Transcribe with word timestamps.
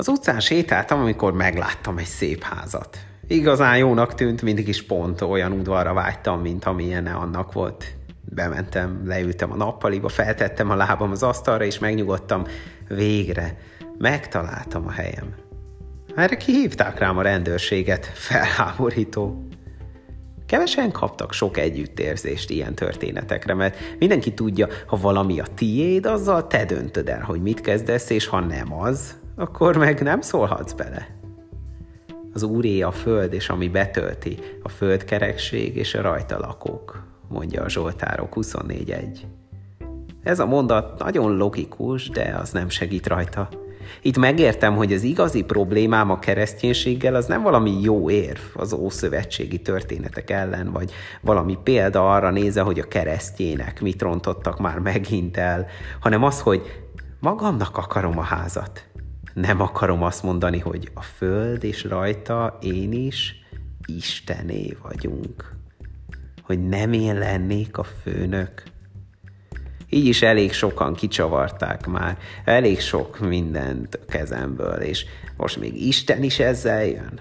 Az 0.00 0.08
utcán 0.08 0.40
sétáltam, 0.40 1.00
amikor 1.00 1.32
megláttam 1.32 1.98
egy 1.98 2.04
szép 2.04 2.42
házat. 2.42 2.98
Igazán 3.26 3.76
jónak 3.76 4.14
tűnt, 4.14 4.42
mindig 4.42 4.68
is 4.68 4.86
pont 4.86 5.20
olyan 5.20 5.52
udvarra 5.52 5.92
vágytam, 5.92 6.40
mint 6.40 6.64
amilyen 6.64 7.06
annak 7.06 7.52
volt. 7.52 7.84
Bementem, 8.22 9.02
leültem 9.04 9.52
a 9.52 9.56
nappaliba, 9.56 10.08
feltettem 10.08 10.70
a 10.70 10.74
lábam 10.74 11.10
az 11.10 11.22
asztalra, 11.22 11.64
és 11.64 11.78
megnyugodtam. 11.78 12.44
Végre 12.88 13.58
megtaláltam 13.98 14.86
a 14.86 14.90
helyem. 14.90 15.34
Erre 16.16 16.36
kihívták 16.36 16.98
rám 16.98 17.18
a 17.18 17.22
rendőrséget, 17.22 18.06
felháborító. 18.06 19.48
Kevesen 20.46 20.90
kaptak 20.92 21.32
sok 21.32 21.56
együttérzést 21.56 22.50
ilyen 22.50 22.74
történetekre, 22.74 23.54
mert 23.54 23.76
mindenki 23.98 24.34
tudja, 24.34 24.66
ha 24.86 24.96
valami 24.96 25.40
a 25.40 25.46
tiéd, 25.54 26.06
azzal 26.06 26.46
te 26.46 26.64
döntöd 26.64 27.08
el, 27.08 27.22
hogy 27.22 27.42
mit 27.42 27.60
kezdesz, 27.60 28.10
és 28.10 28.26
ha 28.26 28.40
nem 28.40 28.72
az, 28.72 29.19
akkor 29.40 29.76
meg 29.76 30.02
nem 30.02 30.20
szólhatsz 30.20 30.72
bele. 30.72 31.08
Az 32.32 32.42
úré 32.42 32.80
a 32.80 32.90
föld, 32.90 33.32
és 33.32 33.48
ami 33.48 33.68
betölti, 33.68 34.38
a 34.62 34.68
földkerekség 34.68 35.76
és 35.76 35.94
a 35.94 36.02
rajta 36.02 36.38
lakók, 36.38 37.02
mondja 37.28 37.62
a 37.62 37.68
Zsoltárok 37.68 38.32
24.1. 38.36 39.18
Ez 40.22 40.38
a 40.38 40.46
mondat 40.46 40.98
nagyon 40.98 41.36
logikus, 41.36 42.08
de 42.08 42.36
az 42.40 42.50
nem 42.50 42.68
segít 42.68 43.06
rajta. 43.06 43.48
Itt 44.02 44.18
megértem, 44.18 44.76
hogy 44.76 44.92
az 44.92 45.02
igazi 45.02 45.42
problémám 45.42 46.10
a 46.10 46.18
kereszténységgel 46.18 47.14
az 47.14 47.26
nem 47.26 47.42
valami 47.42 47.80
jó 47.80 48.10
érv 48.10 48.40
az 48.54 48.72
ószövetségi 48.72 49.62
történetek 49.62 50.30
ellen, 50.30 50.72
vagy 50.72 50.92
valami 51.20 51.58
példa 51.62 52.12
arra 52.14 52.30
nézve, 52.30 52.60
hogy 52.60 52.78
a 52.78 52.88
keresztjének 52.88 53.80
mit 53.80 54.02
rontottak 54.02 54.58
már 54.58 54.78
megint 54.78 55.36
el, 55.36 55.66
hanem 56.00 56.24
az, 56.24 56.40
hogy 56.40 56.62
magamnak 57.20 57.76
akarom 57.76 58.18
a 58.18 58.22
házat. 58.22 58.89
Nem 59.34 59.60
akarom 59.60 60.02
azt 60.02 60.22
mondani, 60.22 60.58
hogy 60.58 60.90
a 60.94 61.02
föld 61.02 61.64
és 61.64 61.84
rajta 61.84 62.58
én 62.62 62.92
is 62.92 63.34
Istené 63.84 64.76
vagyunk. 64.82 65.54
Hogy 66.42 66.68
nem 66.68 66.92
én 66.92 67.18
lennék 67.18 67.78
a 67.78 67.84
főnök. 67.84 68.62
Így 69.88 70.06
is 70.06 70.22
elég 70.22 70.52
sokan 70.52 70.94
kicsavarták 70.94 71.86
már, 71.86 72.18
elég 72.44 72.80
sok 72.80 73.18
mindent 73.18 73.94
a 73.94 74.04
kezemből, 74.04 74.80
és 74.80 75.04
most 75.36 75.56
még 75.56 75.86
Isten 75.86 76.22
is 76.22 76.38
ezzel 76.38 76.84
jön. 76.84 77.20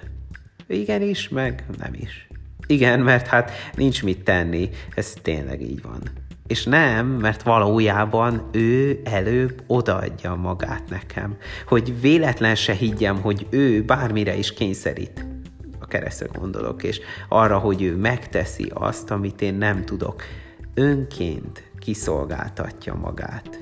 Igen 0.68 1.02
is, 1.02 1.30
meg 1.30 1.66
nem 1.78 1.94
is. 1.94 2.28
Igen, 2.68 3.00
mert 3.00 3.28
hát 3.28 3.52
nincs 3.76 4.04
mit 4.04 4.24
tenni, 4.24 4.70
ez 4.96 5.14
tényleg 5.22 5.62
így 5.62 5.82
van. 5.82 6.02
És 6.50 6.64
nem, 6.64 7.08
mert 7.08 7.44
valójában 7.44 8.50
ő 8.52 9.02
előbb 9.04 9.64
odaadja 9.68 10.36
magát 10.36 10.90
nekem, 10.90 11.38
hogy 11.68 12.02
véletlen 12.02 12.56
se 12.56 12.74
higgyem, 12.74 13.22
hogy 13.22 13.48
ő 13.50 13.84
bármire 13.84 14.36
is 14.36 14.54
kényszerít. 14.54 15.26
A 15.80 15.86
keresztre 15.86 16.28
gondolok, 16.40 16.84
és 16.84 17.00
arra, 17.28 17.58
hogy 17.58 17.82
ő 17.82 17.96
megteszi 17.96 18.72
azt, 18.74 19.12
amit 19.12 19.42
én 19.42 19.54
nem 19.54 19.86
tudok. 19.86 20.24
Önként 20.74 21.72
kiszolgáltatja 21.80 22.96
magát. 22.96 23.60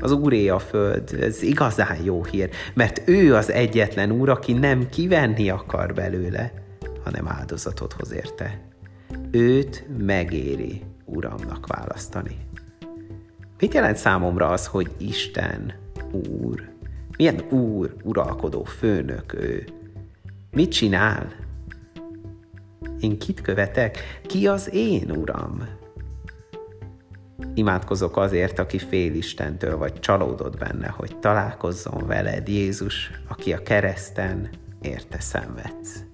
Az 0.00 0.12
úré 0.12 0.48
a 0.48 0.58
föld, 0.58 1.16
ez 1.20 1.42
igazán 1.42 2.02
jó 2.02 2.24
hír, 2.24 2.50
mert 2.74 3.08
ő 3.08 3.34
az 3.34 3.50
egyetlen 3.50 4.10
úr, 4.10 4.28
aki 4.28 4.52
nem 4.52 4.88
kivenni 4.88 5.50
akar 5.50 5.94
belőle, 5.94 6.52
hanem 7.04 7.28
áldozatot 7.28 7.92
hoz 7.92 8.12
érte. 8.12 8.60
Őt 9.30 9.84
megéri 9.98 10.82
uramnak 11.14 11.66
választani. 11.66 12.36
Mit 13.58 13.74
jelent 13.74 13.96
számomra 13.96 14.48
az, 14.48 14.66
hogy 14.66 14.90
Isten, 14.98 15.72
Úr? 16.12 16.72
Milyen 17.16 17.40
Úr, 17.50 17.94
uralkodó, 18.02 18.64
főnök 18.64 19.34
ő? 19.34 19.64
Mit 20.50 20.70
csinál? 20.70 21.32
Én 23.00 23.18
kit 23.18 23.40
követek? 23.40 24.20
Ki 24.26 24.46
az 24.46 24.70
én 24.72 25.10
Uram? 25.10 25.68
Imádkozok 27.54 28.16
azért, 28.16 28.58
aki 28.58 28.78
fél 28.78 29.14
Istentől, 29.14 29.76
vagy 29.76 30.00
csalódott 30.00 30.58
benne, 30.58 30.88
hogy 30.88 31.18
találkozzon 31.18 32.06
veled, 32.06 32.48
Jézus, 32.48 33.10
aki 33.28 33.52
a 33.52 33.62
kereszten 33.62 34.48
érte 34.80 35.20
szenvedsz. 35.20 36.04